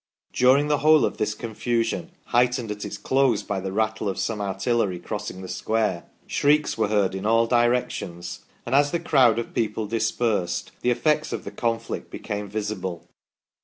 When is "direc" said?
7.47-7.91